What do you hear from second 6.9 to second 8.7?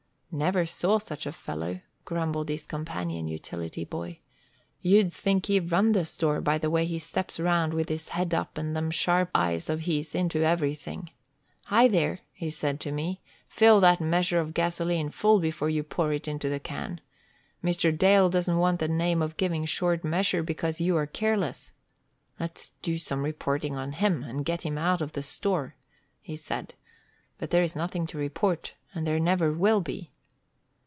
steps round with his head up